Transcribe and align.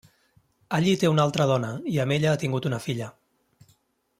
Allí 0.77 0.93
té 1.03 1.11
una 1.11 1.25
altra 1.29 1.47
dona 1.51 1.69
i 1.97 1.99
amb 2.05 2.15
ella 2.17 2.33
ha 2.37 2.41
tingut 2.45 2.69
una 2.71 2.81
filla. 2.87 3.11